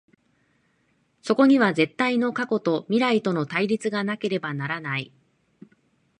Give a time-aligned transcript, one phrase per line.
[1.21, 5.11] そこには絶対の過去と未来との対立がなければならない。